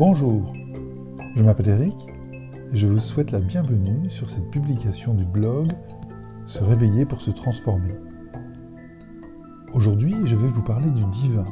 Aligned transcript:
Bonjour, 0.00 0.54
je 1.36 1.42
m'appelle 1.42 1.68
Eric 1.68 1.94
et 2.72 2.76
je 2.78 2.86
vous 2.86 3.00
souhaite 3.00 3.32
la 3.32 3.38
bienvenue 3.38 4.08
sur 4.08 4.30
cette 4.30 4.50
publication 4.50 5.12
du 5.12 5.26
blog 5.26 5.72
Se 6.46 6.64
réveiller 6.64 7.04
pour 7.04 7.20
se 7.20 7.30
transformer. 7.30 7.92
Aujourd'hui, 9.74 10.16
je 10.24 10.36
vais 10.36 10.48
vous 10.48 10.62
parler 10.62 10.88
du 10.88 11.04
divin. 11.04 11.44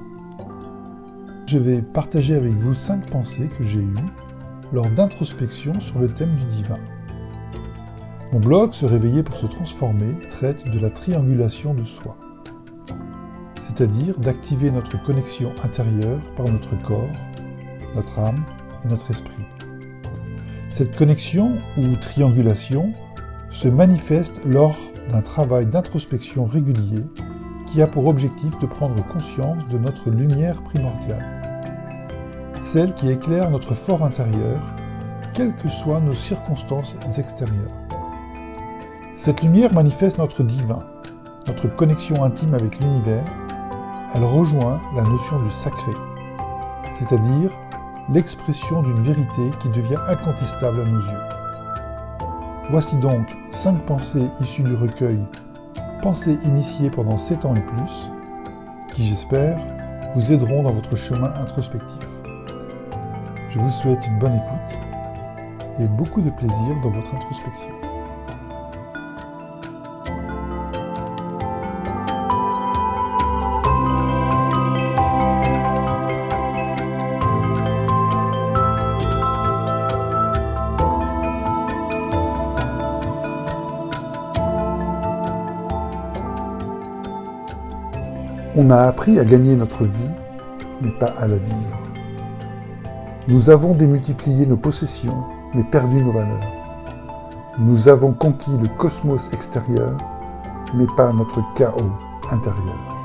Je 1.47 1.59
vais 1.59 1.83
partager 1.83 2.37
avec 2.37 2.55
vous 2.55 2.75
cinq 2.75 3.11
pensées 3.11 3.51
que 3.59 3.65
j'ai 3.65 3.81
eues 3.81 4.09
lors 4.73 4.89
d'introspection 4.93 5.79
sur 5.79 5.99
le 5.99 6.09
thème 6.09 6.35
du 6.35 6.45
divin. 6.45 6.79
Mon 8.33 8.41
blog 8.41 8.73
Se 8.73 8.87
réveiller 8.87 9.23
pour 9.23 9.37
se 9.37 9.45
transformer 9.45 10.15
traite 10.31 10.71
de 10.71 10.81
la 10.81 10.89
triangulation 10.89 11.75
de 11.75 11.85
soi, 11.85 12.17
c'est-à-dire 13.61 14.19
d'activer 14.19 14.71
notre 14.71 15.03
connexion 15.05 15.53
intérieure 15.63 16.23
par 16.35 16.49
notre 16.49 16.81
corps, 16.81 17.13
notre 17.95 18.19
âme 18.19 18.45
et 18.85 18.89
notre 18.89 19.11
esprit. 19.11 19.45
Cette 20.69 20.97
connexion 20.97 21.57
ou 21.77 21.97
triangulation 21.97 22.93
se 23.51 23.69
manifeste 23.69 24.41
lors 24.45 24.77
d'un 25.11 25.23
travail 25.23 25.67
d'introspection 25.67 26.45
régulier 26.45 27.05
qui 27.67 27.83
a 27.83 27.87
pour 27.87 28.07
objectif 28.07 28.59
de 28.61 28.67
prendre 28.67 29.05
conscience 29.09 29.67
de 29.69 29.79
notre 29.79 30.11
lumière 30.11 30.63
primordiale, 30.63 31.25
celle 32.63 32.95
qui 32.95 33.11
éclaire 33.11 33.51
notre 33.51 33.75
fort 33.75 34.05
intérieur, 34.05 34.61
quelles 35.35 35.55
que 35.57 35.69
soient 35.69 36.01
nos 36.01 36.15
circonstances 36.15 36.97
extérieures. 37.19 37.73
Cette 39.15 39.43
lumière 39.43 39.75
manifeste 39.75 40.19
notre 40.19 40.43
divin, 40.43 40.81
notre 41.47 41.69
connexion 41.69 42.23
intime 42.23 42.55
avec 42.55 42.79
l'univers, 42.79 43.25
elle 44.15 44.25
rejoint 44.25 44.81
la 44.97 45.03
notion 45.03 45.43
du 45.43 45.51
sacré, 45.51 45.93
c'est-à-dire 46.93 47.51
l'expression 48.11 48.83
d'une 48.83 49.03
vérité 49.03 49.51
qui 49.61 49.69
devient 49.69 49.99
incontestable 50.09 50.81
à 50.81 50.85
nos 50.85 51.01
yeux. 51.01 51.29
Voici 52.71 52.97
donc 52.97 53.27
cinq 53.51 53.85
pensées 53.87 54.29
issues 54.41 54.63
du 54.63 54.75
recueil 54.75 55.21
Pensées 56.03 56.39
initiées 56.45 56.91
pendant 56.91 57.19
7 57.19 57.45
ans 57.45 57.57
et 57.57 57.61
plus, 57.61 58.09
qui 58.95 59.05
j'espère 59.05 59.59
vous 60.15 60.33
aideront 60.33 60.63
dans 60.63 60.71
votre 60.71 60.95
chemin 60.95 61.33
introspectif. 61.35 61.99
Je 63.51 63.59
vous 63.59 63.71
souhaite 63.71 64.07
une 64.07 64.19
bonne 64.21 64.35
écoute 64.35 64.79
et 65.81 65.87
beaucoup 65.87 66.21
de 66.21 66.31
plaisir 66.31 66.77
dans 66.85 66.91
votre 66.91 67.15
introspection. 67.15 67.88
On 88.61 88.71
a 88.71 88.79
appris 88.89 89.21
à 89.21 89.25
gagner 89.25 89.55
notre 89.55 89.85
vie, 89.85 90.11
mais 90.83 90.91
pas 90.91 91.15
à 91.17 91.29
la 91.29 91.37
vivre. 91.37 91.79
Nous 93.29 93.51
avons 93.51 93.73
démultiplié 93.73 94.47
nos 94.47 94.57
possessions, 94.57 95.23
mais 95.55 95.63
perdu 95.63 96.03
nos 96.03 96.11
valeurs. 96.11 96.53
Nous 97.61 97.87
avons 97.87 98.13
conquis 98.13 98.51
le 98.61 98.67
cosmos 98.77 99.33
extérieur, 99.33 99.97
mais 100.75 100.89
pas 100.97 101.13
notre 101.13 101.41
chaos 101.55 101.93
intérieur. 102.33 102.98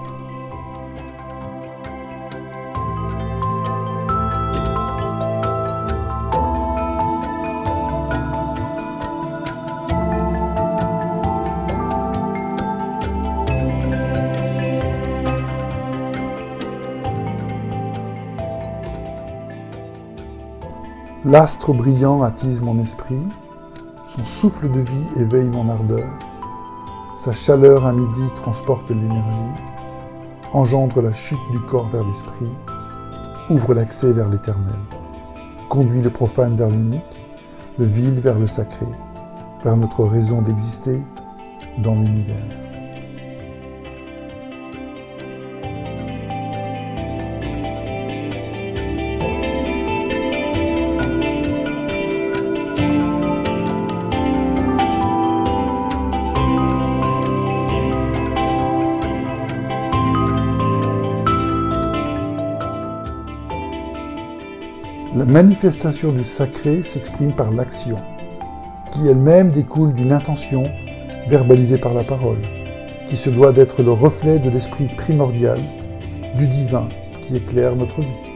L'astre 21.33 21.73
brillant 21.73 22.21
attise 22.21 22.61
mon 22.61 22.79
esprit, 22.79 23.23
son 24.07 24.23
souffle 24.23 24.69
de 24.69 24.81
vie 24.81 25.19
éveille 25.19 25.47
mon 25.47 25.67
ardeur, 25.67 26.07
sa 27.15 27.31
chaleur 27.31 27.87
à 27.87 27.91
midi 27.91 28.21
transporte 28.35 28.91
l'énergie, 28.91 29.63
engendre 30.53 31.01
la 31.01 31.11
chute 31.11 31.39
du 31.51 31.59
corps 31.61 31.87
vers 31.87 32.03
l'esprit, 32.03 32.51
ouvre 33.49 33.73
l'accès 33.73 34.13
vers 34.13 34.29
l'éternel, 34.29 34.75
conduit 35.69 36.03
le 36.03 36.11
profane 36.11 36.55
vers 36.55 36.69
l'unique, 36.69 37.01
le 37.79 37.85
vil 37.85 38.19
vers 38.19 38.37
le 38.37 38.45
sacré, 38.45 38.85
vers 39.63 39.75
notre 39.75 40.03
raison 40.03 40.43
d'exister 40.43 41.01
dans 41.79 41.95
l'univers. 41.95 42.72
La 65.15 65.25
manifestation 65.25 66.11
du 66.11 66.23
sacré 66.23 66.81
s'exprime 66.81 67.35
par 67.35 67.51
l'action, 67.51 67.97
qui 68.91 69.07
elle-même 69.07 69.51
découle 69.51 69.93
d'une 69.93 70.11
intention 70.11 70.63
verbalisée 71.27 71.77
par 71.77 71.93
la 71.93 72.03
parole, 72.03 72.41
qui 73.07 73.15
se 73.15 73.29
doit 73.29 73.51
d'être 73.51 73.83
le 73.83 73.91
reflet 73.91 74.39
de 74.39 74.49
l'esprit 74.49 74.87
primordial, 74.87 75.59
du 76.35 76.47
divin 76.47 76.89
qui 77.21 77.35
éclaire 77.35 77.75
notre 77.75 78.01
vie. 78.01 78.32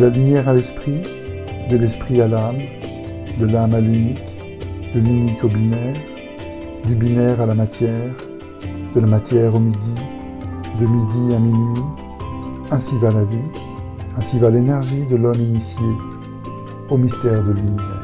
La 0.00 0.08
lumière 0.08 0.48
à 0.48 0.54
l'esprit, 0.54 1.02
de 1.68 1.76
l'esprit 1.76 2.22
à 2.22 2.26
l'âme, 2.26 2.56
de 3.38 3.44
l'âme 3.44 3.74
à 3.74 3.80
l'unique, 3.80 4.22
de 4.94 5.00
l'unique 5.00 5.44
au 5.44 5.48
binaire, 5.48 5.96
du 6.86 6.94
binaire 6.94 7.38
à 7.42 7.44
la 7.44 7.54
matière, 7.54 8.14
de 8.94 9.00
la 9.00 9.06
matière 9.06 9.54
au 9.54 9.58
midi, 9.58 9.94
de 10.80 10.86
midi 10.86 11.34
à 11.34 11.38
minuit. 11.38 11.82
Ainsi 12.70 12.96
va 12.98 13.10
la 13.10 13.24
vie, 13.24 13.50
ainsi 14.16 14.38
va 14.38 14.48
l'énergie 14.48 15.04
de 15.04 15.16
l'homme 15.16 15.38
initié 15.38 15.84
au 16.88 16.96
mystère 16.96 17.44
de 17.44 17.52
l'univers. 17.52 17.99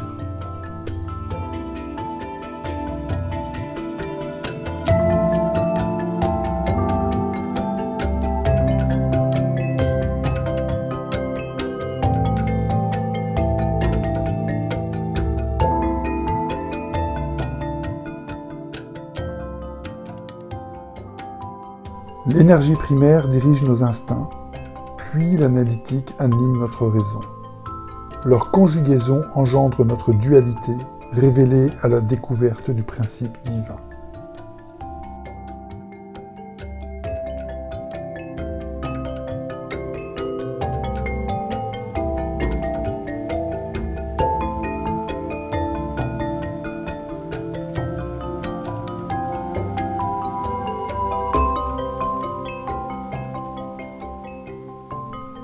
L'énergie 22.29 22.75
primaire 22.75 23.29
dirige 23.29 23.63
nos 23.63 23.85
instincts, 23.85 24.29
puis 24.97 25.37
l'analytique 25.37 26.13
anime 26.19 26.59
notre 26.59 26.89
raison. 26.89 27.21
Leur 28.25 28.51
conjugaison 28.51 29.23
engendre 29.35 29.85
notre 29.85 30.13
dualité, 30.13 30.73
révélée 31.13 31.71
à 31.83 31.89
la 31.89 32.01
découverte 32.01 32.73
du 32.73 32.83
principe 32.83 33.39
divin. 33.45 33.77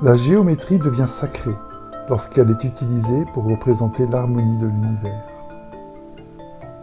La 0.02 0.16
géométrie 0.16 0.80
devient 0.80 1.06
sacrée 1.06 1.54
lorsqu'elle 2.08 2.50
est 2.50 2.64
utilisée 2.64 3.24
pour 3.32 3.44
représenter 3.44 4.04
l'harmonie 4.04 4.58
de 4.58 4.66
l'univers. 4.66 5.22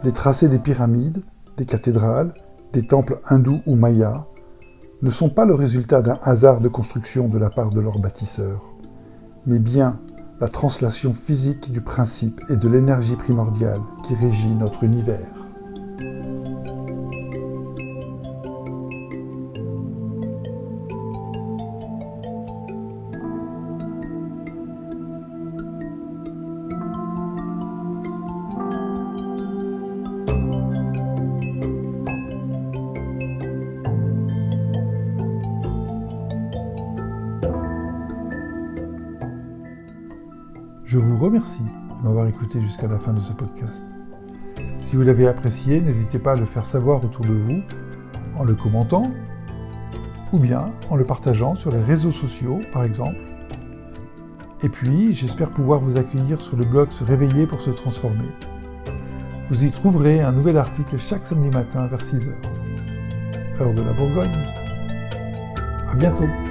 Les 0.02 0.12
tracés 0.12 0.48
des 0.48 0.58
pyramides, 0.58 1.22
des 1.58 1.66
cathédrales 1.66 2.32
des 2.72 2.86
temples 2.86 3.20
hindous 3.28 3.60
ou 3.66 3.76
mayas, 3.76 4.24
ne 5.02 5.10
sont 5.10 5.28
pas 5.28 5.44
le 5.44 5.52
résultat 5.52 6.00
d'un 6.00 6.18
hasard 6.22 6.60
de 6.60 6.68
construction 6.68 7.28
de 7.28 7.36
la 7.36 7.50
part 7.50 7.72
de 7.72 7.80
leurs 7.80 7.98
bâtisseurs, 7.98 8.72
mais 9.44 9.58
bien 9.58 10.00
la 10.40 10.48
translation 10.48 11.12
physique 11.12 11.70
du 11.70 11.82
principe 11.82 12.40
et 12.48 12.56
de 12.56 12.68
l'énergie 12.68 13.16
primordiale 13.16 13.82
qui 14.06 14.14
régit 14.14 14.54
notre 14.54 14.82
univers. 14.82 15.39
Remercie 41.20 41.62
de 41.62 42.04
m'avoir 42.04 42.26
écouté 42.26 42.62
jusqu'à 42.62 42.86
la 42.86 42.98
fin 42.98 43.12
de 43.12 43.20
ce 43.20 43.32
podcast. 43.32 43.84
Si 44.80 44.96
vous 44.96 45.02
l'avez 45.02 45.28
apprécié, 45.28 45.80
n'hésitez 45.80 46.18
pas 46.18 46.32
à 46.32 46.36
le 46.36 46.46
faire 46.46 46.64
savoir 46.64 47.04
autour 47.04 47.26
de 47.26 47.32
vous 47.32 47.60
en 48.38 48.44
le 48.44 48.54
commentant 48.54 49.02
ou 50.32 50.38
bien 50.38 50.70
en 50.88 50.96
le 50.96 51.04
partageant 51.04 51.54
sur 51.54 51.70
les 51.70 51.82
réseaux 51.82 52.10
sociaux 52.10 52.60
par 52.72 52.84
exemple. 52.84 53.18
Et 54.62 54.68
puis, 54.68 55.12
j'espère 55.12 55.50
pouvoir 55.50 55.80
vous 55.80 55.98
accueillir 55.98 56.40
sur 56.40 56.56
le 56.56 56.64
blog 56.64 56.90
Se 56.90 57.04
réveiller 57.04 57.46
pour 57.46 57.60
se 57.60 57.70
transformer. 57.70 58.28
Vous 59.48 59.64
y 59.64 59.70
trouverez 59.70 60.20
un 60.20 60.32
nouvel 60.32 60.56
article 60.56 60.98
chaque 60.98 61.24
samedi 61.24 61.50
matin 61.50 61.86
vers 61.86 62.00
6h. 62.00 62.28
Heure 63.60 63.74
de 63.74 63.82
la 63.82 63.92
Bourgogne. 63.92 64.44
À 65.90 65.94
bientôt. 65.94 66.49